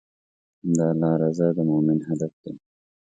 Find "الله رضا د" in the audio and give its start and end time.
0.91-1.57